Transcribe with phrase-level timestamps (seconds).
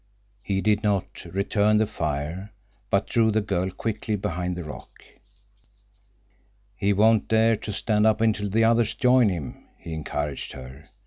[0.41, 2.51] He did not return the fire,
[2.89, 5.03] but drew the girl quickly behind the rock.
[6.75, 10.89] "He won't dare to stand up until the others join him," he encouraged her.